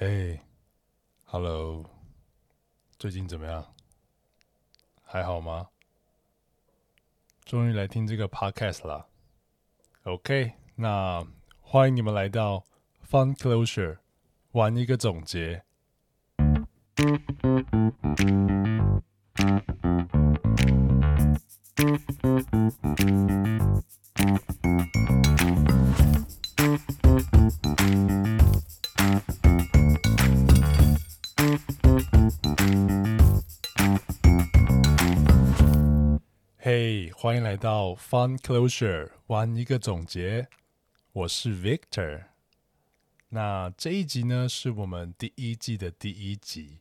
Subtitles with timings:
[0.00, 0.40] 哎
[1.26, 1.84] ，Hello，
[2.98, 3.74] 最近怎么样？
[5.02, 5.68] 还好吗？
[7.44, 9.08] 终于来听这个 Podcast 啦。
[10.04, 11.22] OK，那
[11.60, 12.64] 欢迎你们来到
[13.10, 13.98] Fun Closure，
[14.52, 15.64] 玩一个总结。
[37.22, 40.48] 欢迎来到 Fun Closure，玩一个总结。
[41.12, 42.24] 我是 Victor。
[43.28, 46.78] 那这一集呢，是我们第一季的第一集。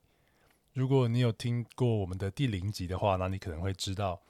[0.72, 4.22] 如果你有听过我们的第零集的话，那你可能会知道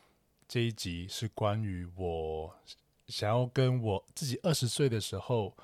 [0.47, 2.55] 这一集是关于我
[3.05, 5.55] 想要跟我自己二十岁的时候，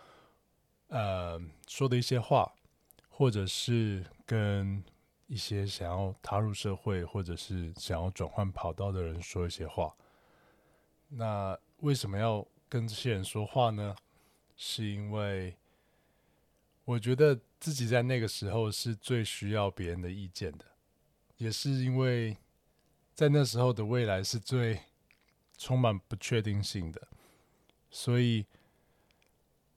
[0.90, 2.54] 呃，说的一些话，
[3.09, 4.84] 或者是跟
[5.26, 9.91] 一些想要踏入社会或者是想要转换跑道的人说一些话。
[11.18, 13.96] 那为什么要跟这些人说话呢？
[14.58, 15.55] 是因为
[16.85, 20.66] 我觉得自己在那个时候是最需要别人的意见的，
[21.38, 22.38] 也是因为
[23.13, 24.80] 在那时候的未来是最
[25.58, 27.08] 充满不确定性的，
[27.90, 28.46] 所以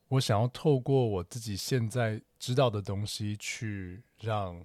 [0.08, 4.64] 我想要透过我自己现在知道的东西，去让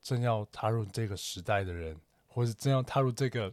[0.00, 3.52] 正要踏入这个时代的人，或是正要踏入这个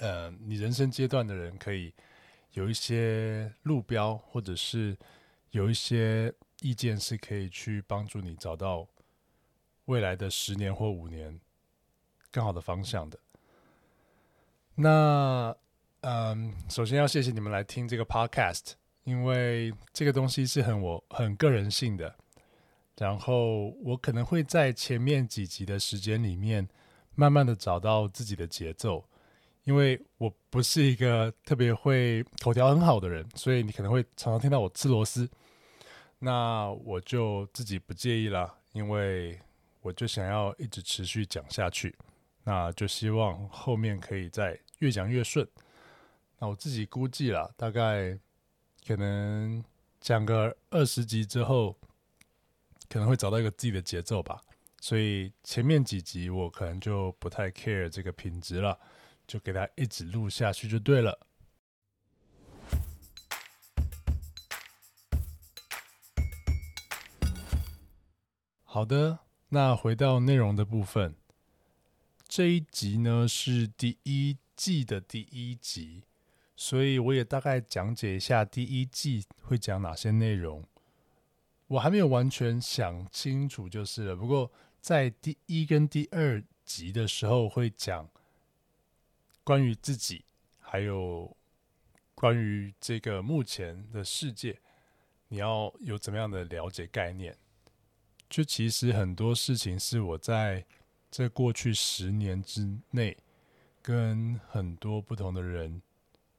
[0.00, 1.94] 呃你人生阶段的人，可以
[2.54, 4.96] 有一些路标，或者是
[5.52, 8.88] 有一些意见，是可以去帮助你找到
[9.84, 11.38] 未来的十年或五年
[12.30, 13.18] 更好的方向的。
[14.74, 15.54] 那
[16.00, 18.72] 嗯，首先要谢谢你们来听这个 podcast，
[19.04, 22.16] 因为这个东西是很我很个人性的。
[22.96, 26.68] 然后我可能会在前面几集的时间里面，
[27.14, 29.08] 慢慢的找到自己的节奏，
[29.70, 35.30] 因为我不是一个特别会口条很好的人，所以你可能会常常听到我吃螺丝。
[36.18, 39.38] 那我就自己不介意啦，因为
[39.80, 41.96] 我就想要一直持续讲下去，
[42.42, 45.46] 那就希望后面可以再越讲越顺。
[46.40, 48.18] 那我自己估计啦，大概
[48.84, 49.64] 可能
[50.00, 51.76] 讲个二十集之后。
[52.88, 54.42] 可能会找到一个自己的节奏吧，
[54.80, 58.76] 所以前面几集我可能就不太 care 这个品质了，
[59.30, 61.20] 就给它一直录下去就对了。
[68.64, 69.20] 好的，
[69.50, 71.14] 那回到内容的部分，
[72.26, 76.02] 这一集呢是第一季的第一集，
[76.56, 80.64] 所以我也大概讲解一下第一季会讲哪些内容。
[81.68, 84.16] 我还没有完全想清楚就是了。
[84.16, 88.08] 不过在第一跟第二集的时候会讲
[89.44, 90.24] 关于自己，
[90.58, 91.36] 还有
[92.14, 94.58] 关于这个目前的世界，
[95.28, 97.36] 你要有怎么样的了解概念？
[98.28, 100.64] 就其实很多事情是我在
[101.10, 103.16] 这过去十年之内
[103.82, 105.82] 跟很多不同的人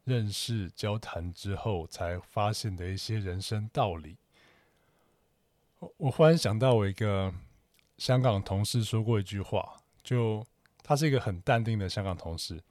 [0.05, 4.15] 认识交谈之后才发现的一些人生道理。
[5.79, 7.33] 我我忽然想到，我一个
[7.97, 10.45] 香港同事说过一句话，就
[10.81, 12.63] 他是一个很淡定的香港同事，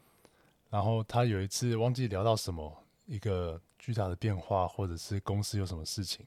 [0.71, 6.25] 然后他有一次忘记聊到什么，一个巨大的变化，或者是公司有什么事情，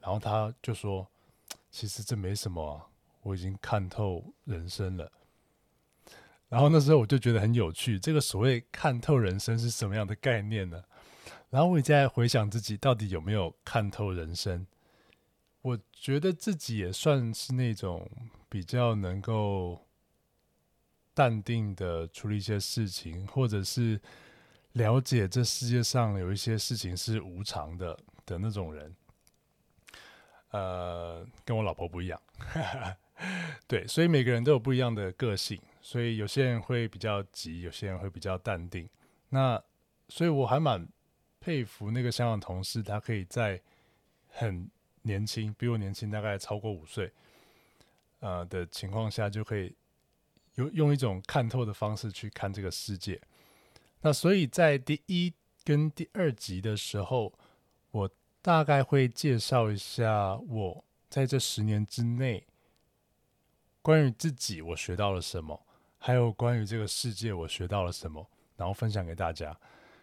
[0.00, 1.06] 然后他就说
[1.70, 2.88] ：“其实这没什么，
[3.22, 5.10] 我已经看透人生了。”
[6.48, 10.84] 然后那时候我就觉得很有趣，这个所谓看透人生是什么样的概念呢？
[11.50, 14.66] 然后我也在回想自己到底有没有看透人生。
[15.62, 18.08] 我觉得自己也算是那种
[18.48, 19.83] 比较能够
[21.14, 24.00] 淡定的处理一些事情，或者是
[24.72, 28.94] 了解这世界上有一些事情是无常的的那种人。
[30.50, 32.20] 呃，跟我老婆不一样，
[33.66, 38.88] 对，所以每个人都有不一样的个性，所以有些人会比较急，有些人会比较淡定。
[39.30, 39.62] 那
[40.08, 40.86] 所以我还蛮
[41.40, 43.62] 佩服那个香港同事，他可以在
[44.28, 44.68] 很。
[45.06, 47.12] 年轻比我年轻大概超过五岁，
[48.20, 49.76] 呃的情况下，就可以
[50.54, 53.20] 有用一种看透的方式去看这个世界。
[54.00, 55.32] 那所以在第一
[55.64, 57.32] 跟第二集的时候，
[57.90, 58.10] 我
[58.42, 62.46] 大概会介绍一下我在这十年之内
[63.80, 65.64] 关于自己我学到了什么，
[65.98, 69.58] 还有关于这个世界我学到了什么，然后分享给大家。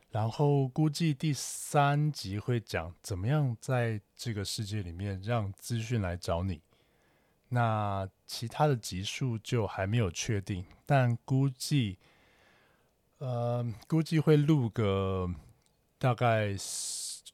[0.09, 6.61] 然后估计第三集会讲怎么样在这个世界里面让资讯来找你。
[7.53, 11.99] 那其他的集数就还没有确定，但估计，
[13.17, 15.29] 呃，估计会录个
[15.97, 16.55] 大概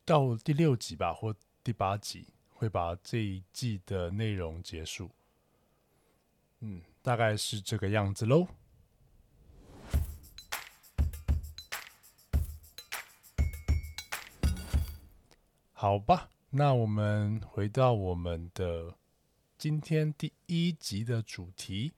[0.04, 2.25] 到第六集吧，或第八集，
[2.56, 5.12] 会把这一季的内容结束。
[6.62, 8.48] 嗯，大概是这个样子喽。
[15.74, 18.96] 好吧，那我们回到我们的
[19.69, 21.92] 今天第一集的主题。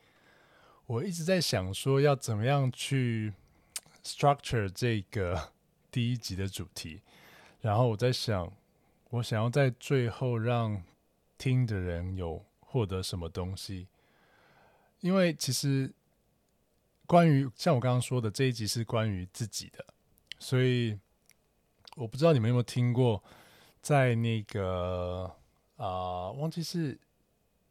[0.87, 3.31] 我一直在想说要怎么样去
[4.03, 5.51] structure 这个
[5.91, 7.03] 第一集的主题，
[7.61, 8.51] 然后我在想，
[9.11, 10.81] 我想要在最后让
[11.37, 13.87] 听的人有获得什么东西。
[15.01, 15.93] 因为其实
[17.05, 19.85] 关于像我刚刚说的这一集是关于自己的，
[20.39, 20.97] 所以
[21.97, 23.23] 我不知道你们有没有听过。
[23.79, 25.35] 在那个
[25.75, 26.99] 啊，忘记是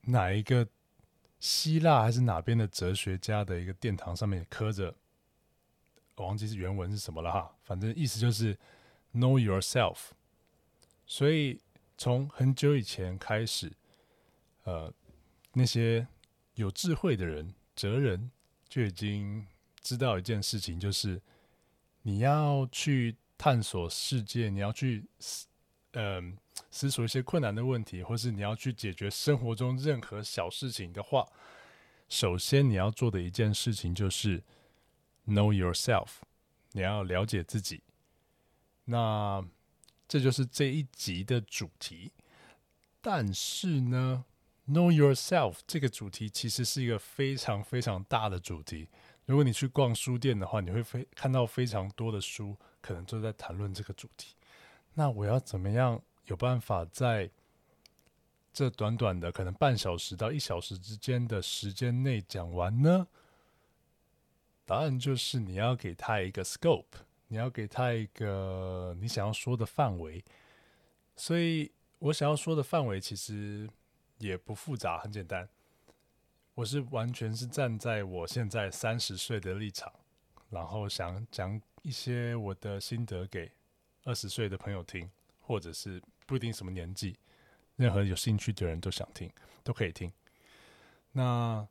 [0.08, 0.66] 哪一个
[1.38, 4.94] 希腊还是哪边的哲学家的一个殿堂上面刻着，
[6.16, 7.54] 我忘记是原文是什么了哈。
[7.62, 8.58] 反正意思就是
[9.14, 10.10] “know yourself”。
[11.06, 11.60] 所以
[11.96, 13.72] 从很久以前开始，
[14.64, 14.92] 呃，
[15.52, 16.06] 那些
[16.54, 18.30] 有智慧的人、哲人
[18.68, 19.46] 就已经
[19.80, 21.20] 知道一件事情，就是
[22.02, 25.04] 你要去探索世界，你要去。
[25.92, 26.36] 嗯，
[26.70, 31.26] 思索一些困难的问题，或是你要去解决生活中任何小事情的话，
[32.08, 34.42] 首先你要做的一件事情就是
[35.26, 36.08] know yourself，
[36.72, 37.82] 你要了解自己。
[38.84, 39.44] 那
[40.06, 42.12] 这就是这一集的主题。
[43.00, 44.24] 但是呢
[44.68, 48.88] ，know yourself 这个主题其实是一个非常非常大的主题。
[49.26, 54.34] 如果你去逛书店的话，你会非看到非常多的书，可能都在谈论这个主题。
[54.94, 57.30] 那我要怎么样有办法在
[58.52, 63.06] 这短短的可能半小时到一小时之间的时间内讲完呢？
[64.64, 66.84] 答案就是你要给他一个 scope，
[67.28, 70.24] 你要给他一个你想要说的范围。
[71.16, 73.68] 所以我想要说的范围其实
[74.18, 75.48] 也不复杂，很简单。
[76.54, 79.92] 我是完全是站在我现在三十岁的立场，
[80.50, 83.50] 然后想讲一些我的心得给。
[84.04, 85.10] 二十岁的朋友听，
[85.40, 87.16] 或者是不一定什么年纪，
[87.76, 89.32] 任何有兴趣的人都想听，
[89.64, 90.12] 都可以听。
[91.12, 91.66] 那，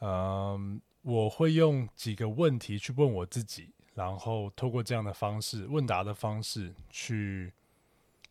[0.00, 7.50] 嗯，我会用几个问题去问我自己，然后透过这样的方式问答的方式去，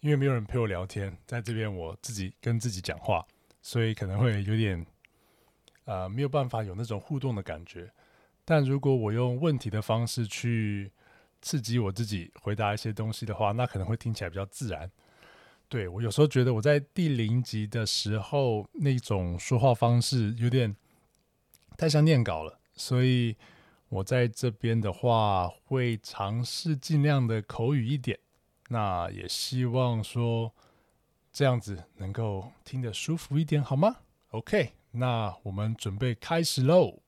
[0.01, 3.25] 因为没有人陪我聊天，在这边我自己跟自己讲话，
[3.63, 4.85] 所以可能会有点，
[5.85, 7.91] 呃，没有办法有那种互动的感觉。
[8.45, 10.91] 但如果我用问题的方式去，
[11.41, 14.91] 刺激我自己回答一些东西的话，那可能会听起来比较自然。
[15.69, 20.75] 对我有时候觉得我在第零集的时候那种说话方式有点
[21.77, 23.35] 太像念稿了，所以
[23.89, 28.17] 我在这边的话会尝试尽量的口语一点。
[28.69, 30.53] 那也希望说
[31.31, 33.97] 这样子能够听得舒服一点，好吗
[34.31, 37.01] ？OK，那我们准备开始喽。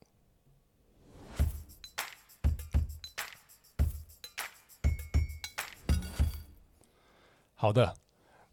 [7.56, 7.98] 好的，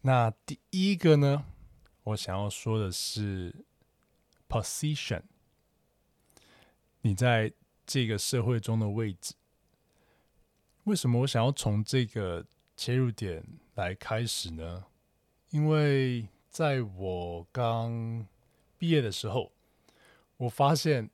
[0.07, 1.43] 那第一个呢，
[2.03, 3.53] 我想要说的是
[4.47, 5.23] position，
[7.01, 7.51] 你在
[7.85, 9.33] 这个社会中的位置。
[10.85, 12.45] 为什么我想要从这个
[12.77, 13.43] 切入点
[13.75, 14.85] 来开始呢？
[15.49, 18.25] 因为在我刚
[18.77, 19.51] 毕业的时候，
[20.37, 21.09] 我发现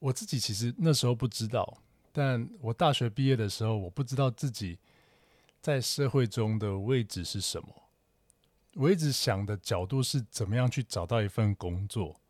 [0.00, 1.78] 我自己其实那时候不知道，
[2.12, 4.80] 但我大学毕业的时候，我不知道自己。
[5.60, 7.83] 在社会中的位置是什么？
[8.76, 12.20] 我一直想的角度是怎么样去找到一份工作，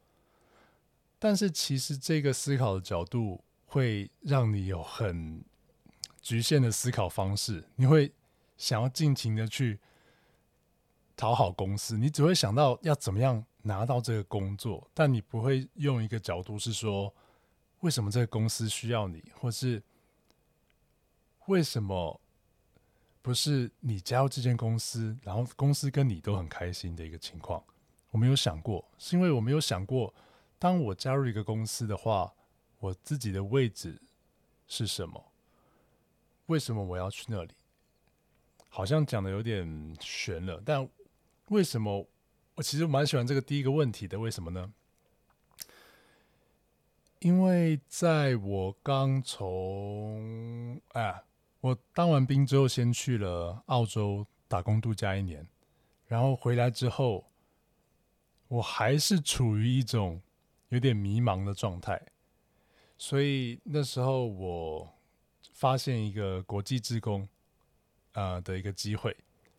[1.19, 5.43] 但是其实这个思考的角度会让你有很
[6.21, 7.65] 局限的思考方式。
[7.77, 8.13] 你会
[8.57, 9.81] 想要尽情的去
[11.17, 17.15] 讨好公司，你只会想到要怎么样拿到这个工作，但你不会用一个角度是说
[17.81, 19.83] 为什么这个公司需要你，或是
[21.47, 22.21] 为什么。
[23.25, 27.65] 不是你加入这间公司，然后公司跟你都很开心的一个情况。
[28.11, 30.13] 我没有想过，是因为我没有想过，
[30.59, 32.35] 当我加入一个公司的话，
[32.81, 33.99] 我自己的位置
[34.69, 35.33] 是什么？
[36.49, 37.55] 为什么我要去那里？
[38.69, 40.87] 好像讲的有点悬了，但
[41.49, 42.07] 为什么？
[42.57, 44.21] 我其实蛮喜欢这个第一个问题的。
[44.21, 44.71] 为什么呢？
[47.21, 51.23] 因为在我刚从哎。
[51.65, 55.49] 我当完兵之后，先去了澳洲打工度假一年，
[56.07, 57.25] 然后回来之后，
[58.49, 60.21] 我还是处于一种
[60.69, 61.99] 有点迷茫的状态。
[62.99, 64.93] 所以那时候我
[65.55, 67.27] 发现一个国际职工
[68.13, 69.17] 呃的一个机会，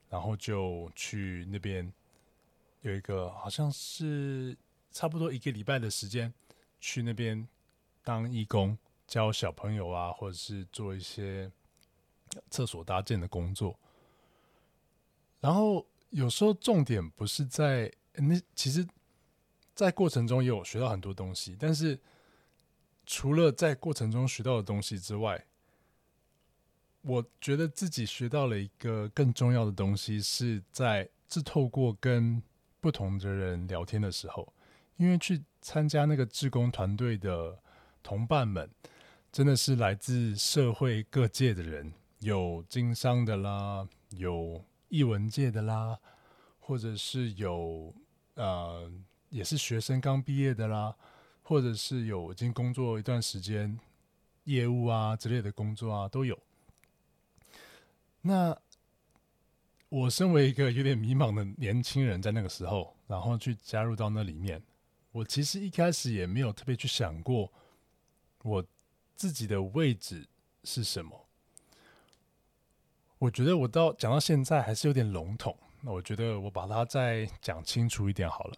[0.08, 1.92] 然后就去那边
[2.82, 4.56] 有一个好像是
[4.92, 6.32] 差不多一个礼拜的时间
[6.80, 7.48] 去那边
[8.04, 11.52] 当义工，教小朋友啊，或者是做一些
[12.50, 13.80] 厕所搭建的工作。
[15.40, 18.88] 然后有时候重点不是在那，其实，
[19.74, 22.00] 在过程中也有学到很多东西，但是。
[23.08, 25.46] 除了在过程中学到的东西之外，
[27.04, 32.42] 我觉得自己学到了一个更重要的东西，是在是透过跟
[32.82, 34.52] 不同的人聊天的时候，
[34.98, 37.60] 因为去参加那个志工团队的
[38.02, 38.68] 同伴们，
[39.32, 41.94] 真的是来自社会各界的人，
[42.26, 46.00] 有经商的啦，有艺文界的啦，
[46.60, 47.94] 或者是有
[48.34, 48.92] 呃，
[49.30, 50.96] 也是学生刚毕业的啦。
[51.48, 53.80] 或者是有已经工作一段时间，
[54.46, 56.36] 业务啊之类的工作啊都有。
[58.22, 58.58] 那
[59.90, 64.60] 我身为一个有点迷茫的年轻人，在那个时候，然后去加入到那里面，
[65.12, 67.54] 我其实一开始也没有特别去想过
[68.42, 68.66] 我
[69.16, 70.28] 自己的位置
[70.64, 71.25] 是什么。
[73.18, 78.58] 我觉得我到讲到现在还是有点笼统，那我觉得我把它再讲清楚一点好了。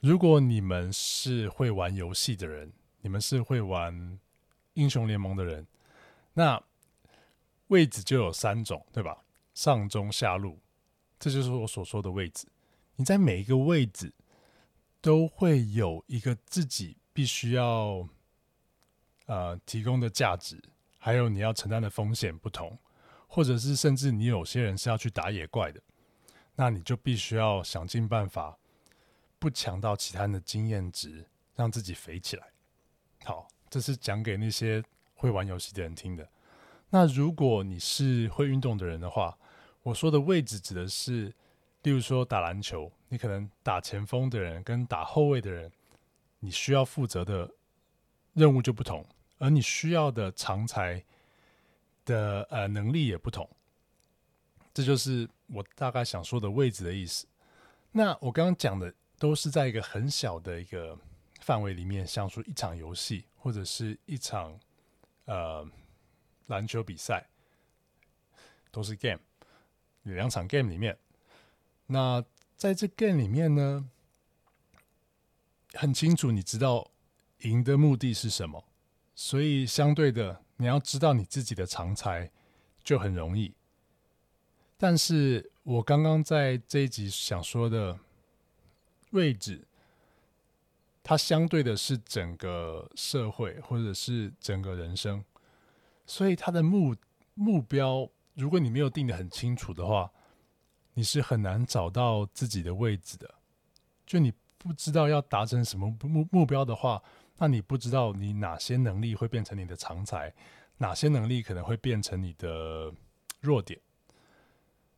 [0.00, 4.18] 如果你们是会玩游戏的人，你们是会玩
[4.74, 5.66] 英雄联盟的人，
[6.34, 6.62] 那
[7.68, 9.24] 位置就有三种，对吧？
[9.54, 10.58] 上中下路，
[11.18, 12.46] 这就是我所说的位置。
[12.96, 14.12] 你在每一个位置
[15.00, 18.08] 都会有一个自己必须要
[19.26, 20.62] 呃提供的价值，
[20.98, 22.78] 还有你要承担的风险不同，
[23.34, 25.80] 或者是甚至你有些人是要去打野怪的，
[26.54, 28.58] 那你就必须要想尽办法。
[29.38, 32.46] 不抢到其他人的经验值，让自己肥起来。
[33.24, 34.84] 好，这是讲给那些
[35.14, 36.28] 会玩游戏的人听的。
[36.90, 39.36] 那如果你是会运动的人的话，
[39.82, 41.34] 我说的位置指的是，
[41.84, 45.72] 例如说打篮球，你可能打前锋的人跟打后卫的人，
[46.40, 47.50] 你需要负责的
[48.34, 49.02] 任务就不同，
[49.38, 51.02] 而你需要的长才
[52.04, 53.48] 的呃能力也不同。
[54.74, 57.26] 这就是我大概想说的位置的意思。
[57.90, 58.92] 那我刚刚讲的。
[59.18, 60.98] 都是在一个很小的一个
[61.42, 64.58] 范围里面，像说一场游戏或者是一场
[65.26, 65.64] 呃
[66.46, 67.24] 篮球比赛，
[68.72, 69.20] 都是 game，
[70.02, 70.98] 两场 game 里面。
[71.86, 72.24] 那
[72.56, 73.88] 在这 game 里面呢，
[75.74, 76.90] 很清楚你知道
[77.42, 78.64] 赢的目的是什么，
[79.14, 82.30] 所以相对的，你要知道你自己的长才
[82.82, 83.54] 就很容易。
[84.76, 87.98] 但是我刚刚在这一集想说的。
[89.12, 89.66] 位置，
[91.02, 95.22] 它相对的是整个社会或者是整个人生，
[96.06, 96.96] 所以它的目
[97.34, 100.10] 目标，如果你没有定的很清楚的话，
[100.94, 103.34] 你是很难找到自己的位置的。
[104.06, 107.02] 就你不知道要达成什么目目标的话，
[107.42, 110.32] 那你不知道你哪些能力会变成你的长才，
[110.78, 112.94] 哪些能力可能会变成你的
[113.40, 113.80] 弱点。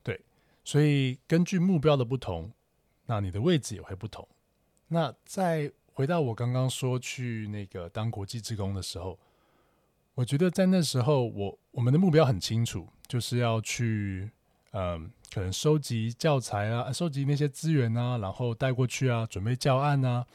[0.02, 0.20] 对，
[0.62, 2.52] 所以根据目标的不同。
[3.06, 4.28] 那你的位置也会不同。
[4.88, 9.18] 那再回到我刚刚说去那个当国际职工的时候，
[10.14, 14.30] 我觉得在那时候，我我们的目标很清楚，就是要去，
[14.72, 20.26] 嗯，可能收集教材啊，收集那些资源啊，然后带过去啊，准备教案啊，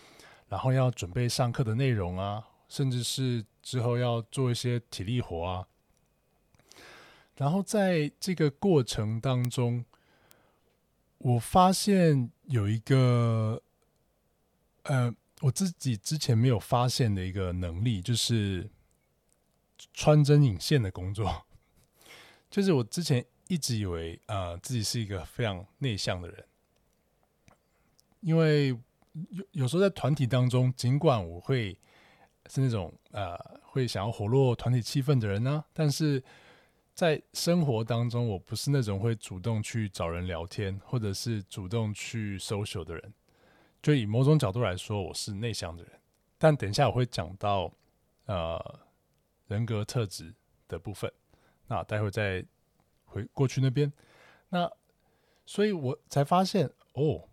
[0.50, 5.68] 然后要准备上课的内容啊，甚至是之后要做一些体力活啊。
[7.38, 9.86] 然后在这个过程当中，
[11.20, 12.30] 我发现。
[12.50, 13.62] 有一个，
[14.82, 18.68] 呃，我自己之前没有发现的一个能力，就是
[19.94, 21.46] 穿针引线的工作。
[22.50, 26.44] 就是我之前一直以为，呃，自己是一个非常内向的人，
[28.22, 28.76] 因为
[29.14, 31.78] 有有时候在团体当中，尽管我会
[32.48, 36.24] 是那种呃会想要活络团体气氛的人呢，但是。
[36.96, 43.14] 在生活当中，我不是那种会主动去找人聊天，或者是主动去 social 的人。
[43.82, 45.94] 就以某种角度来说，我是内向的人。
[46.38, 47.72] 但等一下我会讲到
[48.26, 48.80] 呃
[49.48, 50.36] 人格特质
[50.68, 51.10] 的部分。
[51.68, 52.44] 那待会再
[53.06, 53.90] 回过去那边。
[54.50, 54.70] 那
[55.46, 57.29] 所以我才发现哦，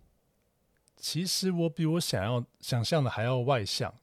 [0.96, 3.94] 其实我比我想要想象的还要外向。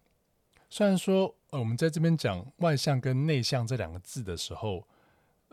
[0.70, 4.86] 虽然说呃我们在这边讲外向跟内向这两个字的时候。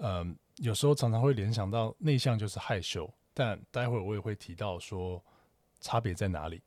[0.02, 5.22] 嗯，有时候常常会联想到内向就是害羞，但待会我也会提到说
[5.78, 6.62] 差别在哪里。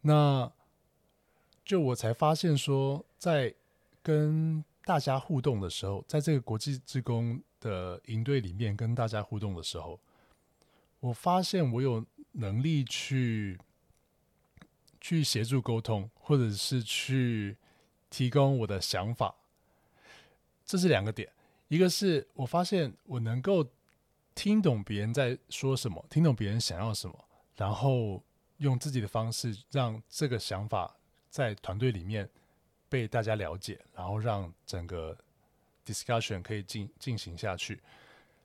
[0.00, 0.50] 那
[1.66, 3.54] 就我才发现说，在
[4.02, 10.00] 跟大家互动的时候，在这个国际职工的营队里面跟大家互动的时候，
[11.00, 12.02] 我发现我有
[12.38, 13.58] 能力去
[15.00, 17.56] 去协助沟通，或者是去
[18.10, 19.34] 提供我的想法。
[20.64, 21.30] 这是两个点，
[21.68, 23.66] 一个是我发现我能够
[24.34, 27.24] 听懂别人在说什么，听懂别人想要什么，
[27.56, 28.22] 然后
[28.58, 30.96] 用自己的方式让这个想法
[31.30, 32.28] 在团队里面
[32.88, 35.16] 被大家了解，然后让整个
[35.84, 37.80] discussion 可以进进行下去。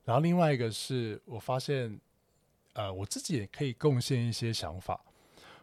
[0.05, 1.99] 然后另外一个是我发现，
[2.73, 4.99] 呃，我自己也可以贡献一些想法。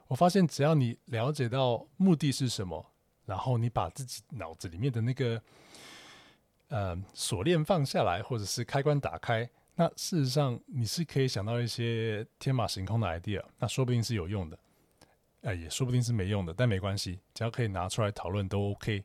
[0.07, 2.85] 我发现只要你了解到目的是什么，
[3.27, 5.43] 然后你把自己脑子里面的那个。
[6.71, 14.59] 呃，锁链放下来，或者是开关打开，那事实上你是可以想到一些天马行空的 idea，那说不定是有用的，
[15.41, 19.03] 哎，也说不定是没用的，但没关系，只要可以拿出来讨论都 OK。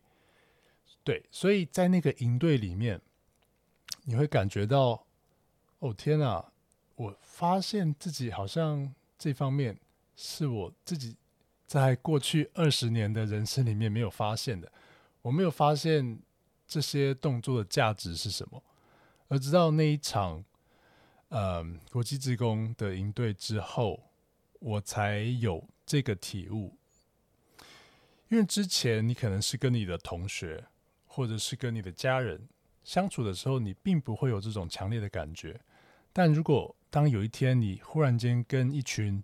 [1.05, 2.99] 对，所以在那个营队里面，
[4.03, 5.01] 你会感觉到，
[5.79, 6.45] 哦天哪，
[6.95, 9.77] 我发现自己好像这方面
[10.15, 11.15] 是我自己
[11.65, 14.71] 在过去二十年的人生里面没有发现的，
[15.21, 16.19] 我没有发现。
[16.65, 18.63] 这些动作的价值是什么？
[19.27, 20.43] 而直到那一场，
[21.27, 24.01] 呃，国际职工的营队之后，
[24.59, 26.75] 我才有这个体悟。
[28.29, 30.65] 因为之前你可能是跟你的同学，
[31.05, 32.47] 或者是跟你的家人
[32.83, 35.59] 相处的时候，你并不会有这种强烈的感觉。
[36.13, 39.21] 但如果当有一天你忽然间跟一群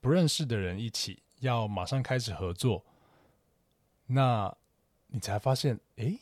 [0.00, 2.84] 不认识的人一起要马上开始合作，
[4.06, 4.56] 那
[5.08, 6.18] 你才发现，哎。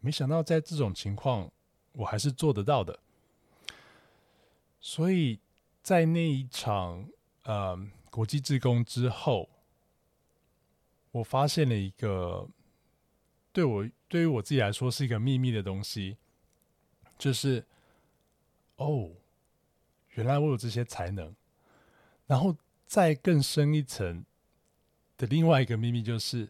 [0.00, 1.50] 没想到在这种情况，
[1.90, 3.00] 我还是做得到的。
[4.78, 5.40] 所以
[5.82, 7.08] 在那一场
[7.42, 7.76] 呃
[8.08, 9.48] 国际志工之后，
[11.10, 12.48] 我发现了一个
[13.52, 16.16] 对我对于我自己来说是一个秘密的东西，
[17.18, 17.66] 就是
[18.78, 19.10] 哦，
[20.14, 21.32] 原来我有这些才能。
[22.26, 24.24] 然后再更深一层
[25.16, 26.48] 的另外一个秘密就是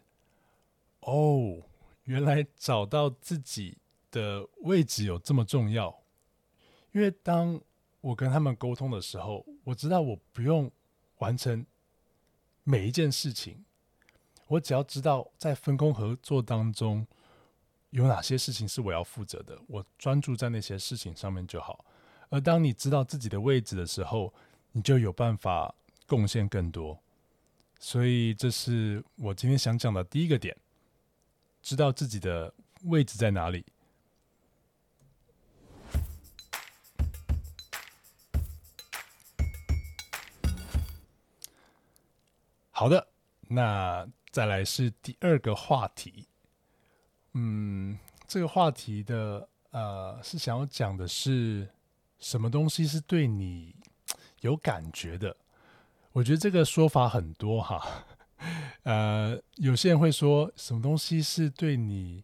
[1.01, 1.61] 哦。
[2.05, 3.77] 原来找到自己
[4.09, 6.01] 的位置有这么重要，
[6.91, 7.61] 因为当
[8.01, 10.71] 我跟他们沟通的时候，我知道我不用
[11.19, 11.63] 完成
[12.63, 13.63] 每一件事情，
[14.47, 17.05] 我只要知道在分工合作当中
[17.91, 21.85] 有哪些事情是我要负责的，我专注在那些事情上面就好。
[22.29, 24.33] 而当你知道自己的位置的时候，
[24.71, 25.73] 你就有办法
[26.07, 26.99] 贡献更多。
[27.79, 30.55] 所以，这是我今天想讲的第一个点。
[31.61, 33.65] 知道自己的位置在哪里。
[42.71, 43.07] 好的，
[43.49, 46.25] 那再来是第二个话题。
[47.33, 51.67] 嗯，这个话题的呃，是想要讲的是
[52.19, 53.75] 什么东西是对你
[54.41, 55.35] 有感觉的？
[56.11, 58.05] 我觉得这个说法很多哈。
[58.83, 62.23] 呃，有些人会说什么东西是对你，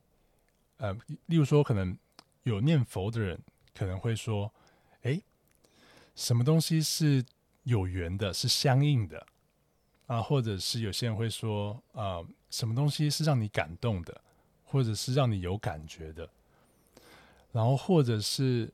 [0.77, 0.93] 呃，
[1.25, 1.97] 例如说可能
[2.43, 3.39] 有念佛的人
[3.73, 4.51] 可能会说，
[5.03, 5.21] 哎，
[6.15, 7.23] 什么东西是
[7.63, 9.25] 有缘的，是相应的
[10.07, 10.21] 啊？
[10.21, 14.21] 或者是有些人会说，啊，什么东西是让你感动的，
[14.63, 16.29] 或者是让你有感觉的？
[17.51, 18.71] 然后或者是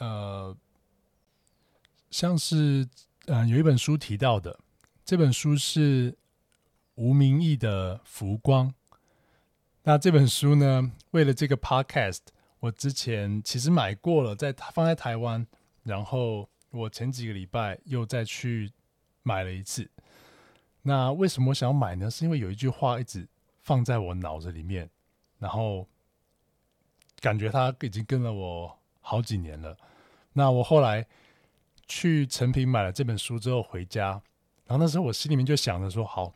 [0.00, 0.54] 呃，
[2.10, 2.86] 像是
[3.26, 4.58] 嗯，有一本书提到的，
[5.04, 6.16] 这本书是。
[6.96, 8.68] 吴明义的《浮光》，
[9.84, 10.92] 那这本书呢？
[11.12, 12.18] 为了这个 podcast，
[12.58, 15.46] 我之前其实买过了，在放在台湾，
[15.82, 18.70] 然后我前几个礼拜又再去
[19.22, 19.90] 买了一次。
[20.82, 22.10] 那为什么我想要买呢？
[22.10, 23.26] 是因为有一句话一直
[23.62, 24.90] 放在我脑子里面，
[25.38, 25.88] 然后
[27.20, 29.74] 感觉它已经跟了我好几年了。
[30.40, 31.06] 那我后来
[31.86, 34.22] 去成品买了这本书之后回家，
[34.64, 36.34] 然后那时候我心里面就想着说：好。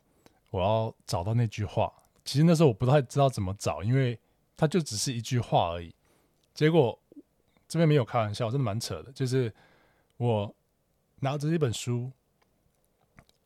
[0.50, 1.92] 我要找到那句话，
[2.24, 4.16] 其实那时候我不太知道怎么找，因为
[4.56, 5.92] 它就只是一句话而已。
[6.54, 6.96] 结果
[7.66, 9.10] 这边没有开玩笑，真的蛮扯的。
[9.10, 9.52] 就是
[10.16, 10.54] 我
[11.18, 12.12] 拿着这本书，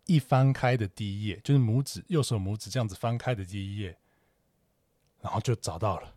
[0.05, 3.97] 一翻开的第一页，就是拇指右手拇指这样子翻开的第一页，
[5.23, 6.15] 然后就找到了。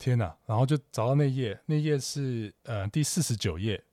[0.00, 0.34] 天哪！
[0.46, 3.84] 然后就找到那页，那页是呃第四十九页。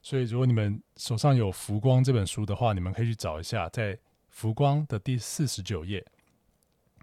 [0.00, 3.98] 所以如果你们手上有《浮光》这本书的话，你们可以去找一下，在。
[4.34, 6.06] 浮光的第四十九页，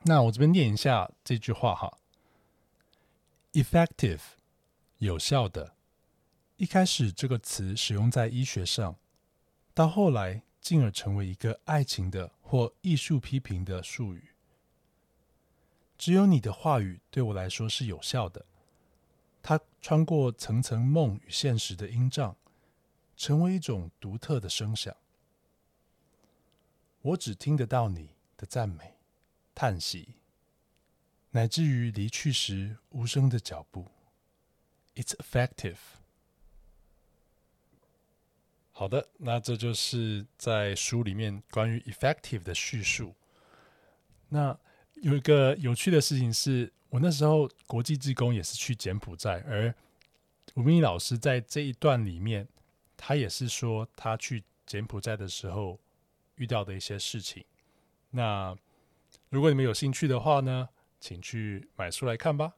[0.02, 2.00] 那我这边念一下这句话哈。
[3.54, 4.22] Effective，
[4.98, 5.76] 有效的。
[6.58, 8.96] 一开始这个词使用在医学上，
[9.76, 14.29] 到后来进而成为一个爱情的或艺术批评的术语。
[16.00, 18.46] 只有你的话语对我来说是有效的，
[19.44, 22.38] 它穿过层层梦与现实的音障，
[23.18, 24.96] 成为一种独特的声响。
[27.02, 28.96] 我只听得到你的赞美、
[29.54, 30.16] 叹息，
[31.32, 33.86] 乃至于离去时无声的脚步。
[34.96, 35.78] It's effective。
[38.72, 43.14] 好的，那这就是在书里面关于 effective 的叙述。
[44.30, 44.58] 那
[45.02, 49.74] 有一个有趣的事情是，我那时候国际志工也是去柬埔寨，而
[50.56, 52.48] 吴明义老师在这一段里面，
[52.96, 55.80] 他也是说他去柬埔寨的时候
[56.36, 57.44] 遇到的一些事情。
[58.12, 58.56] 那
[59.30, 62.54] 如果你们有兴趣的话呢，请去买书来看吧。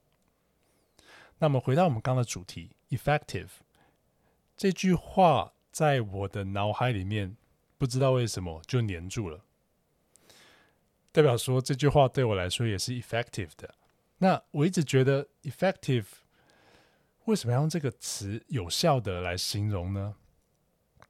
[1.40, 3.50] 那么回到我们刚的主题，effective
[4.56, 5.54] 这句话。
[5.72, 7.38] 在我的脑海里面，
[7.78, 9.46] 不知道为什么就黏住了，
[11.12, 13.74] 代表说这句话对我来说也是 effective 的。
[14.18, 16.06] 那我一直觉得 effective
[17.26, 20.16] 为什么要用这个词有效的来形容呢？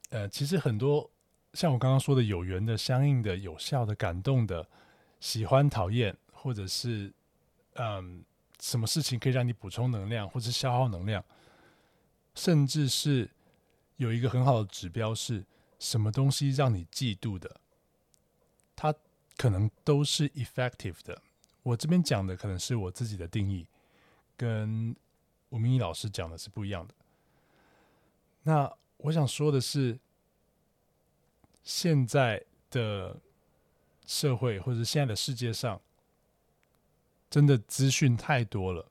[0.09, 1.09] 呃，其实很多
[1.53, 4.67] 像我刚刚说的有缘的、相应的、有效的、感动的、
[5.19, 7.13] 喜欢、讨厌，或者是
[7.75, 8.23] 嗯，
[8.59, 11.23] 什么事情可以让你补充能量，或者消耗能量，
[12.35, 13.29] 甚至是。
[13.97, 15.45] 有一个很好的指标是
[15.77, 17.60] 什么东西让你嫉妒的，
[19.37, 21.21] 可能都是 effective 的。
[21.63, 23.65] 我这边讲的可能是我自己的定义，
[24.37, 24.95] 跟
[25.49, 26.93] 吴明义老师讲的是不一样的。
[28.43, 29.99] 那我想说的是，
[31.63, 33.19] 现在的
[34.05, 35.79] 社会或者现在的世界上，
[37.29, 38.89] 真的资讯太多了。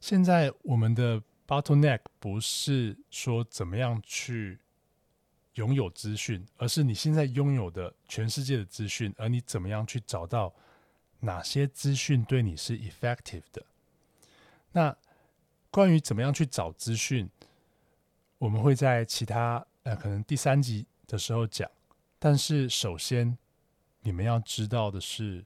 [0.00, 1.22] 现在我们的。
[1.50, 4.60] Bottleneck 不是说怎么样去
[5.54, 10.54] 拥有资讯，而是你现在拥有的全世界的资讯，而你怎么样去找到
[11.20, 13.64] 哪些资讯对你是 effective 的？
[14.72, 14.96] 那
[15.70, 17.28] 关于怎么样去找资讯，
[18.38, 21.70] 我们会在其他呃可能第三集的时候讲。
[22.18, 23.36] 但是首先
[24.02, 25.44] 你们要知道的是，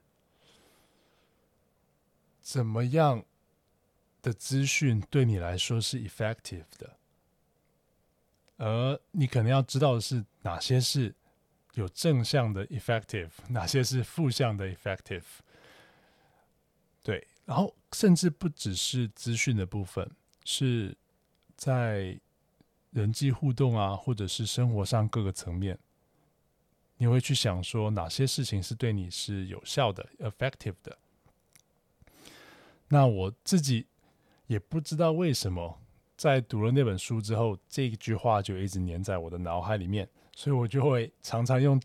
[2.41, 3.23] 怎么样？
[4.21, 6.97] 的资讯对你来说是 effective 的，
[8.57, 11.13] 而你可能要知道的是哪些是
[11.73, 15.23] 有正向的 effective，哪些是负向的 effective。
[17.03, 20.09] 对，然后甚至不只是资讯的部分，
[20.43, 20.95] 是
[21.55, 22.19] 在
[22.91, 25.77] 人际互动啊，或者是生活上各个层面，
[26.97, 30.97] 你会去想说哪些事情是对你是有效的 effective 的。
[32.87, 33.87] 那我自己。
[34.47, 35.81] 也不知道为什么，
[36.17, 41.81] 在读了那本书之后，这句话就一直粘在我的脑海里面，所以我就会常常用，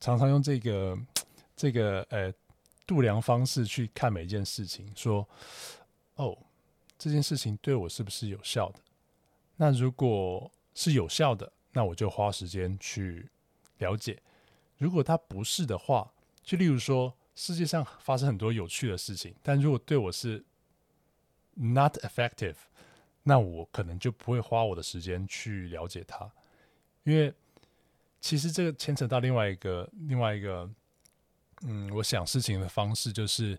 [0.00, 0.98] 常常用这个
[1.54, 2.32] 这个呃
[2.86, 5.28] 度量方式去看每一件事情，说
[6.16, 6.36] 哦，
[6.98, 8.80] 这件事情对我是不是有效的？
[9.56, 13.28] 那如果是有效的，那我就花时间去
[13.78, 14.16] 了解；
[14.78, 16.10] 如果它不是的话，
[16.42, 20.42] 就例如说世界上发生很多有趣的事情，但如果对我是
[21.54, 22.56] Not effective，
[23.22, 26.30] 那我可能就不会花我的时间去了解它，
[27.04, 27.32] 因为
[28.20, 30.68] 其实这个牵扯到另外一个另外一个，
[31.62, 33.58] 嗯，我想事情的方式就是，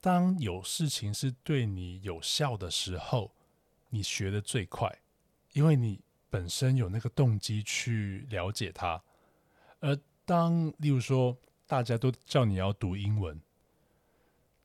[0.00, 3.32] 当有事情是对你有效的时候，
[3.90, 5.00] 你学的最快，
[5.52, 9.02] 因为你本身有那个动机去了解它，
[9.80, 13.40] 而当例如说大家都叫你要读英文。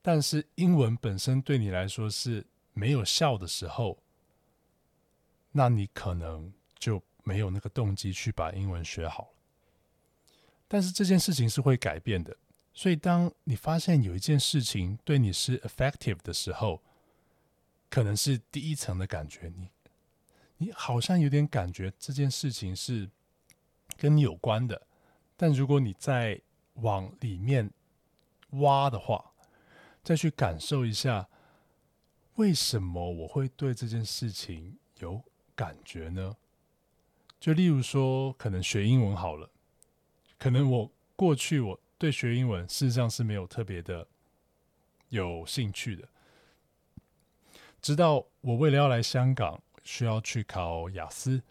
[0.03, 2.43] 但是英文本身对你来说是
[2.73, 3.97] 没有效的时候，
[5.51, 9.29] 那你可能就没有那个动机去把英文学好了。
[10.67, 12.37] 但是这件事情是会改变的，
[12.73, 16.81] 所以当你发现有一件事情对你是 effective 的时候，
[17.89, 19.69] 可能是第一层的感觉，你
[20.57, 23.09] 你好像有点感觉这件事情是
[23.97, 24.87] 跟你有关的。
[25.35, 26.39] 但如果你再
[26.75, 27.69] 往里面
[28.51, 29.33] 挖的话，
[30.03, 31.27] 再去感受一下，
[32.35, 35.21] 为什么我会对这件事情有
[35.55, 36.35] 感觉呢？
[37.39, 39.49] 就例如说，可能学英文好了，
[40.37, 44.07] 可能我过去我对学英文事实上是没有特别的
[45.09, 46.07] 有兴趣的，
[47.81, 51.41] 直到我为了要来香港，需要去考雅思，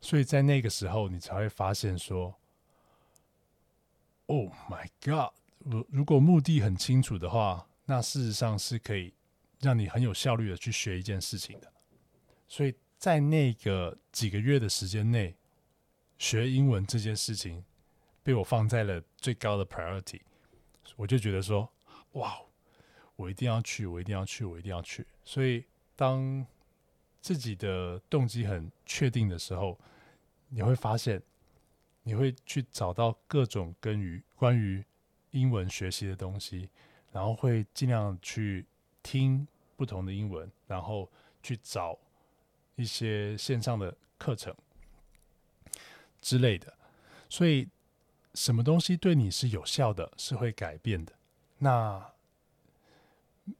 [0.00, 2.34] 所以在那个时候，你才会发现说
[4.26, 7.66] ：“Oh my God！” 如如果目的很清楚的话。
[7.86, 9.12] 那事实上是可以
[9.60, 11.72] 让你很有效率的去学一件事情的，
[12.46, 15.36] 所以在那个几个月的时间内，
[16.18, 17.64] 学英文这件事情
[18.22, 20.20] 被我放在了最高的 priority，
[20.96, 21.72] 我就觉得说，
[22.12, 22.38] 哇，
[23.16, 25.06] 我一定要去，我一定要去，我一定要去。
[25.24, 25.64] 所以
[25.96, 26.46] 当
[27.20, 29.78] 自己的动机很确定的时候，
[30.48, 31.22] 你会发现，
[32.02, 34.84] 你会去找到各种跟于关于
[35.30, 36.68] 英文学习的东西，
[37.12, 38.66] 然后会尽量去
[39.04, 41.08] 听不同的英文，然后
[41.44, 41.96] 去找
[42.74, 44.52] 一些线上的课程
[46.20, 46.76] 之类的。
[47.28, 47.68] 所以，
[48.34, 51.12] 什么东西对你是有效的，是会改变的。
[51.58, 52.12] 那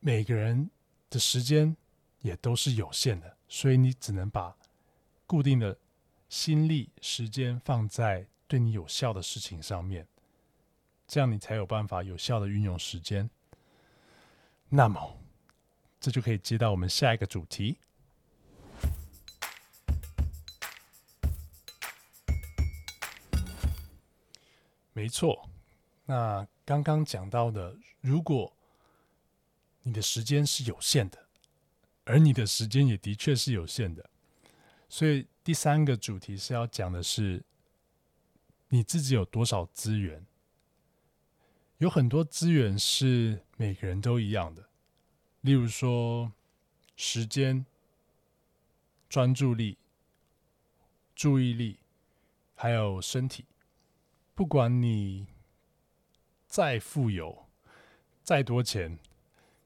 [0.00, 0.68] 每个人
[1.08, 1.76] 的时间
[2.22, 4.56] 也都是有限的，所以你只能把
[5.28, 5.78] 固定的。
[6.26, 10.04] 心力、时间放在对你有效的事情上面，
[11.06, 13.30] 这样你才有办法有效的运用时间。
[14.68, 15.16] 那么，
[16.04, 17.78] 这就可以接到我们下一个主题。
[24.92, 25.48] 没错，
[26.04, 28.54] 那刚刚讲到的，如果
[29.84, 31.26] 你的时间是有限的，
[32.04, 34.10] 而你的时间也的确是有限的，
[34.90, 35.26] 所以。
[35.42, 37.44] 第三个主题是要讲的是
[38.68, 40.24] 你自己有多少资源。
[41.76, 44.70] 有很多资源是每个人都一样的，
[45.44, 46.32] 例如说
[46.96, 47.66] 时间、
[49.10, 49.76] 专注力、
[51.14, 51.76] 注意力，
[52.54, 53.44] 还有身体。
[54.34, 55.26] 不管你
[56.46, 57.44] 再富有、
[58.22, 58.98] 再多钱，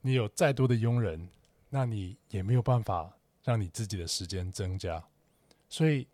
[0.00, 1.28] 你有再多的佣人，
[1.70, 5.04] 那你也没有办法让你自己的时间增加。
[5.68, 6.08] 所以，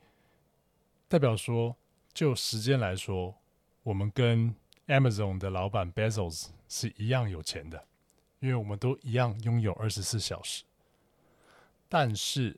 [1.09, 1.75] 代表说，
[2.13, 3.35] 就时间来说，
[3.83, 4.55] 我们跟
[4.89, 7.87] Amazon 的老板 Bezos 是一样有钱的，
[8.45, 10.65] 因为我们都一样拥有二十四小时。
[11.89, 12.55] 但是，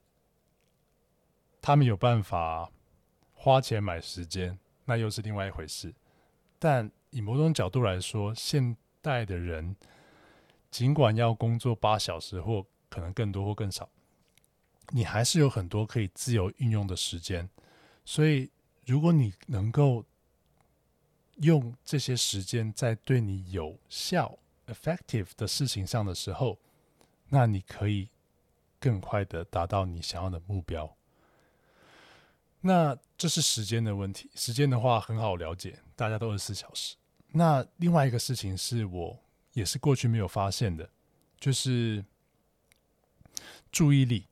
[1.62, 2.68] 他们有办法
[3.33, 5.94] 花钱买时间，那又是另外一回事。
[6.59, 9.77] 但以某种角度来说，现代的人
[10.72, 13.88] 尽管要工作八小时，或可能更多或更少。
[14.88, 17.49] 你还是有很多可以自由运用的时间，
[18.05, 18.51] 所以
[18.87, 20.05] 如果你能够
[21.37, 26.59] 用这些时间在对你有效、effective 的事情上的时候，
[27.29, 28.09] 那你可以
[28.79, 30.96] 更快的达到你想要的目标。
[32.61, 36.96] 那这是时间的问题，时间的话很好了解，大家都二十四小时。
[37.29, 39.18] 那另外一个事情是我
[39.52, 40.88] 也是过去没有发现的，
[41.38, 42.05] 就是
[43.70, 44.26] 注意力。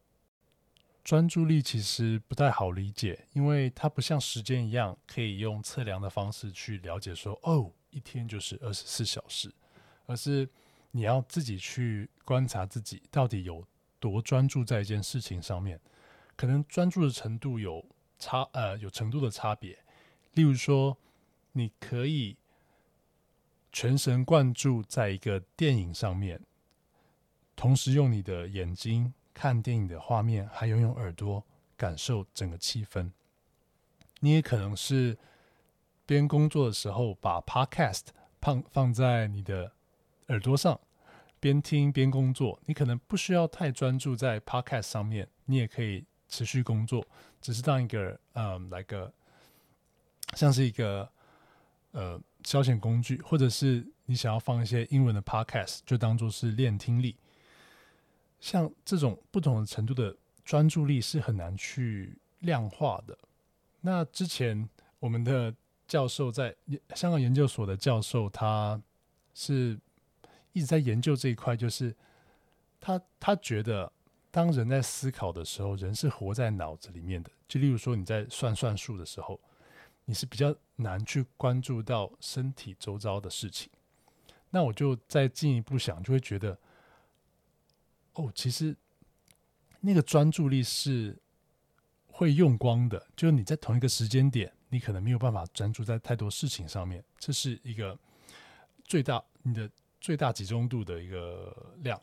[1.05, 9.53] 专注力其实不太好理解，因为它不像时间一样可以用测量的方式去了解说，哦，一天就是二十四小时，
[10.07, 10.49] 而是
[10.90, 13.67] 你要自己去观察自己到底有
[13.99, 15.81] 多专注在一件事情上面，
[16.37, 17.85] 可能专注的程度有
[18.19, 19.79] 差，呃，有程度的差别。
[20.33, 20.97] 例如说，
[21.53, 22.37] 你可以
[23.73, 26.40] 全神贯注在一个电影上面，
[27.57, 29.12] 同时用你的眼睛。
[29.37, 31.45] 看电影的画面，还有用耳朵
[31.77, 33.11] 感受整个气氛。
[34.21, 35.19] 你也可能是
[36.07, 38.03] 边工作的时候，把 Podcast
[38.40, 39.73] 放放在你的
[40.29, 40.81] 耳朵上，
[41.41, 42.59] 边听边工作。
[42.67, 47.07] 你可能不需要太专注在 Podcast 上面，你也可以持续工作，
[47.41, 49.13] 只是当一个嗯，来个
[50.35, 51.09] 像是一个
[51.93, 57.17] 呃消遣工具，或者是你想要放一些英文的 Podcast，就当做是练听力。
[58.41, 63.17] 像这种不同程度的专注力是很难去量化的。
[63.81, 65.55] 那之前我们的
[65.87, 66.55] 教授在
[66.95, 68.81] 香港研究所的教授，他
[69.35, 69.79] 是
[70.55, 71.95] 一直在研究这一块，就是
[72.81, 73.93] 他他觉得，
[74.31, 77.31] 当人在思考的时候，人是活在脑子里面的。
[77.47, 79.38] 就例如说你在算算数的时候，
[80.07, 83.71] 你是比较难去关注到身体周遭的事情。
[84.49, 86.59] 那我就再进一步想，就会觉得。
[88.14, 88.77] 哦，其实
[89.81, 91.19] 那个专注力是
[92.07, 97.99] 会用光的，就是你在同一个时间点，你可能没有办法专注在太多事情上面，这是一个
[98.85, 99.69] 最大你的
[100.05, 101.99] 最大集中度的一个量。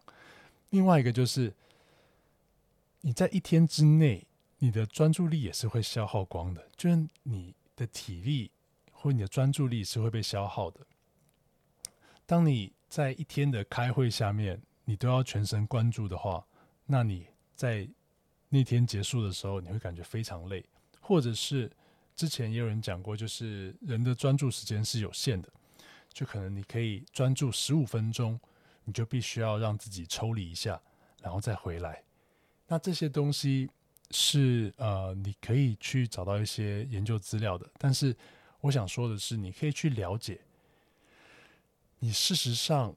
[0.72, 1.54] 另外一个就是
[3.02, 4.26] 你在一天之内，
[4.58, 8.50] 你的专注力也是会消耗光的，就是你的体力
[8.92, 10.80] 或你的专注力是会被消耗的。
[12.26, 14.60] 当你在一天的开会下面。
[14.84, 16.44] 你都要全神贯注的话，
[16.86, 17.88] 那你在
[18.50, 20.66] 那天结束的时候，你会感觉非常累。
[21.00, 21.72] 或者是
[22.16, 25.48] 之前也有人讲过，就是人的专注时间是有限的，
[26.14, 28.40] 就可能你可以专注十五分钟，
[28.84, 30.82] 你就必须要让自己抽离一下，
[31.22, 32.04] 然后再回来。
[32.68, 33.70] 那这些东西
[34.12, 37.70] 是呃，你可以去找到一些研究资料的。
[37.78, 38.16] 但是
[38.60, 40.40] 我想说的是，你可以去了解，
[42.00, 42.96] 你事实上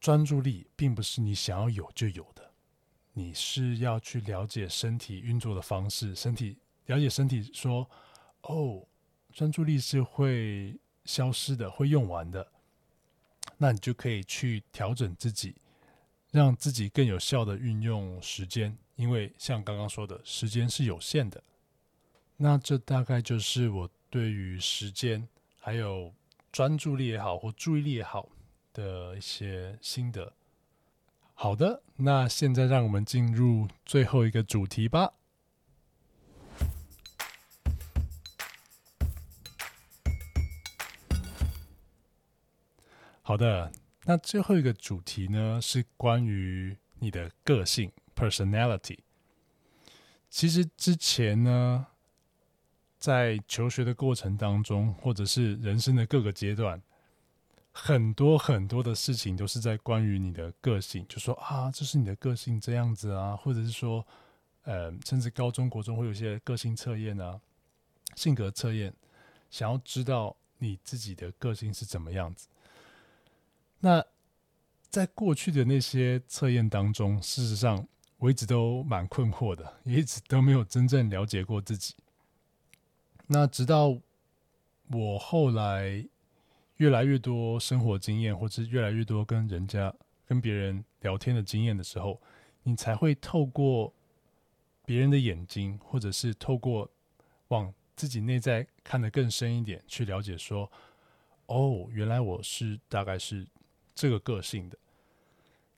[0.00, 2.50] 专注力并不是你想要有就有的，
[3.12, 7.88] 你是要去了解身体运作的方式，身体了解身体说，
[8.42, 8.86] 哦，
[9.32, 12.51] 专注力是会消失的，会用完的。
[13.62, 15.54] 那你就可以去调整自己，
[16.32, 21.40] 让自己更有效的运用时间，因为像刚刚说的，时间是有限的。
[22.38, 25.28] 那这大概就是我对于时间
[25.60, 26.12] 还有
[26.50, 28.28] 专注力也好，或注意力也好
[28.72, 30.32] 的一些心得。
[31.34, 35.12] 好的，那现在让我们进入最后一个主题吧。
[43.24, 43.70] 好的，
[44.04, 48.98] 那最后一个主题呢是关于你的个性 （personality）。
[50.28, 51.86] 其实之前呢，
[52.98, 56.82] 在求学的过程当中，或者是人生的各个阶段，
[57.70, 64.04] 很多很多的事情都是在关于你的个性，就说啊，这是你的个性这样子啊，或者是说，
[64.62, 67.40] 呃，甚至高中国中会有一些个性测验啊、
[68.16, 68.92] 性格测验，
[69.48, 72.48] 想要知道你自己的个性是怎么样子。
[73.84, 74.04] 那
[74.90, 77.84] 在过去的那些测验当中，事实上
[78.18, 81.96] 我一直都蛮困惑的，也一直都没有真正了解过自己。
[83.26, 83.98] 那直到
[84.88, 86.06] 我后来
[86.76, 89.92] 越来越多生活经验，或者越来越多跟人家、
[90.26, 92.20] 跟别人聊天的经验的时候，
[92.62, 93.92] 你才会透过
[94.84, 96.88] 别人的眼睛，或者是透过
[97.48, 100.70] 往自己内在看得更深一点，去了解说：
[101.46, 103.44] 哦，原来我是大概是。
[103.94, 104.78] 这个个性的，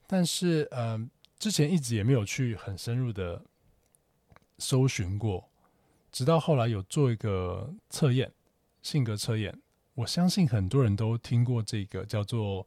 [0.07, 3.43] 但是嗯，之前一直也没有去很深入的
[4.59, 5.51] 搜寻过，
[6.13, 8.33] 直到后来有做一个测验，
[8.83, 9.61] 性格测验。
[9.95, 12.67] 我相信很多人都听过这个叫做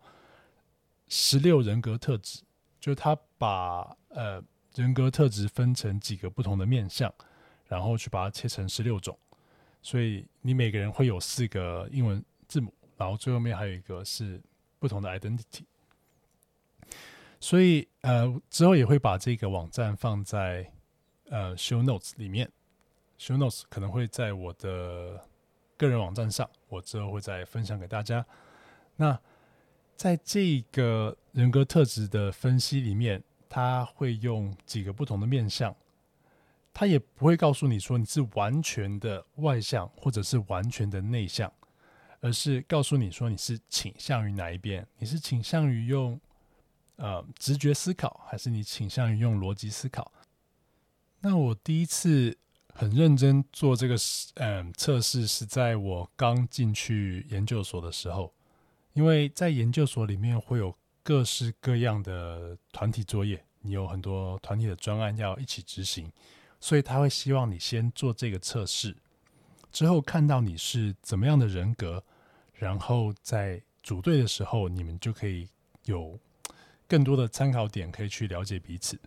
[1.08, 2.42] 十六人格特质，
[2.80, 4.44] 就是他把呃
[4.76, 7.14] 人格特质分成几个不同的面相，
[7.68, 9.18] 然后去把它切成十六种，
[9.82, 14.42] 所以你每个人会有四个英文字母，然后最后面还有一个是。
[14.88, 15.66] 不同的 identity，
[17.42, 20.72] 所以呃之后也会把这个网站放在
[21.30, 22.50] 呃 show notes 里面
[23.20, 25.22] ，show notes 可能会在我的
[25.76, 28.26] 个人网站上，我之后会再分享给大家。
[28.96, 29.20] 那
[29.98, 35.76] 在这个人格特质的分析里面，他会用几个不同的面相，
[36.74, 41.52] 他也不会告诉你说你是完全的外向或者是完全的内向。
[42.20, 44.86] 而是告诉你说你是倾向于哪一边？
[44.98, 46.20] 你是倾向于用
[46.96, 50.12] 呃直觉思考，还是你倾向于用逻辑思考？
[51.22, 52.38] 那我第一次
[52.74, 53.96] 很认真做这个
[54.36, 58.34] 嗯测试，是在我刚进去研究所的时候，
[58.94, 66.12] 因为在研究所里面会有各式各样的团体作业，你有很多团体的专案要一起执行，
[66.60, 68.96] 所以他会希望你先做这个测试。
[69.78, 72.04] 之后看到你是怎么样的人格，
[72.56, 75.48] 然后在组队的时候，你们就可以
[75.86, 76.18] 有
[76.88, 79.00] 更多的参考点，可以去了解彼此。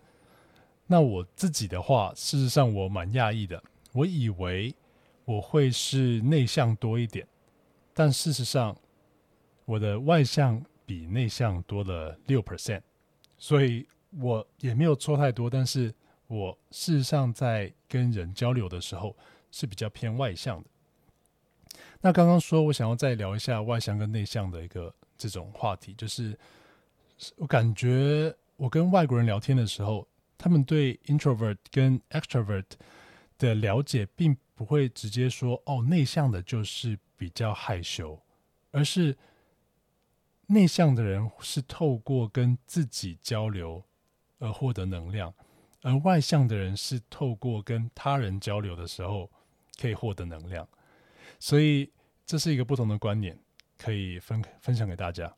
[0.87, 4.73] 那我自己的话，事实上我蛮讶异的，我以为
[5.25, 7.27] 我会是内向多一点，
[7.93, 8.73] 但事实上
[9.65, 12.81] 我的外向比内向多了六 percent，
[13.37, 13.85] 所以
[14.21, 15.49] 我也没有错太多。
[15.49, 15.93] 但是
[16.27, 19.13] 我事实上在跟人交流的时候。
[19.51, 20.69] 是比较偏外向的。
[22.01, 26.37] 那刚刚说，我想要再聊一下外向跟内向的一个这种话题，就是
[27.35, 32.65] 我感觉我跟外国人聊天的时候，他们对 introvert 跟 extrovert
[33.37, 38.19] 的了解，并不会直接说哦，内向的就是比较害羞，
[38.71, 39.15] 而是
[40.47, 43.83] 内向的人是透过跟自己交流
[44.39, 45.31] 而获得能量，
[45.83, 49.31] 而外向的人是透过跟他人交流的时候。
[49.79, 50.67] 可以获得能量，
[51.39, 51.91] 所以
[52.25, 53.37] 这是一个不同的观念，
[53.77, 55.35] 可以分分享给大家。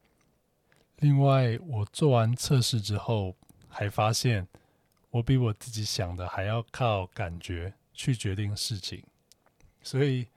[0.98, 3.36] 另外，我做完测试之后，
[3.68, 4.48] 还发现
[5.10, 9.04] 我比我自己想的还要靠感觉去决定事情。
[9.82, 10.28] 所以，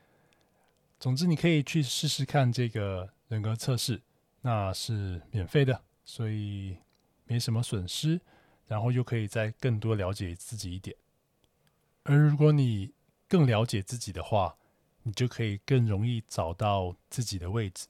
[0.99, 4.01] 总之你可以去试试看这个人格测试，
[4.41, 6.77] 那是免费的，所以
[7.25, 8.21] 没什么损失，
[8.67, 10.97] 然后又可以再更多了解自己一点。
[12.03, 12.93] 而如果你
[13.29, 14.57] 更了解自己的话，
[15.03, 17.87] 你就可以更容易找到自己的位置，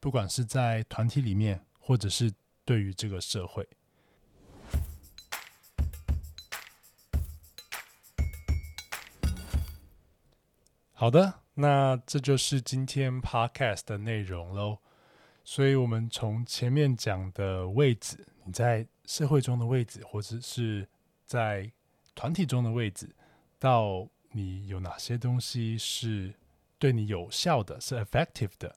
[0.00, 2.32] 不管是在团体里面，或者是
[2.64, 3.68] 对于这个社会。
[10.92, 14.78] 好的，那这就是今天 podcast 的内容喽。
[15.42, 20.86] 所以，我们从前面讲的位置，你在社会中的位置，或者是
[21.24, 21.72] 在
[22.14, 23.16] 团体中的位置，
[23.58, 26.32] 到你有哪些东西是
[26.78, 28.76] 对你有效的，是 effective 的，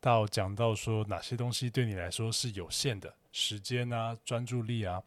[0.00, 5.02] 到讲到说哪些东西对你来说是有限的，时间啊，专注力啊，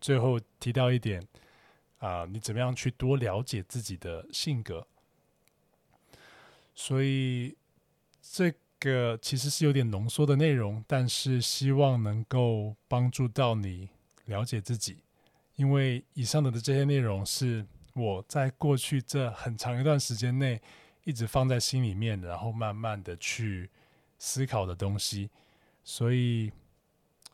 [0.00, 1.26] 最后提到一点
[1.98, 4.86] 啊，你怎么样去多了解自己的性格。
[6.74, 7.56] 所以
[8.20, 13.88] 这个其实是有点浓缩的内容，但是希望能够帮助到你
[14.26, 14.98] 了解自己。
[15.56, 17.66] 因为以上的的这些内容是
[17.96, 20.60] 我在过去这很长一段时间内
[21.04, 23.70] 一直放在心里面然后慢慢的去
[24.18, 25.30] 思考的东西。
[25.82, 26.52] 所以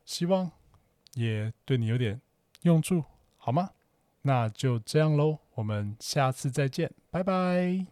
[0.05, 0.51] 希望
[1.15, 2.21] 也对你有点
[2.63, 3.05] 用处
[3.37, 3.71] 好吗？
[4.23, 7.87] 那就这样喽我们下次再见拜拜。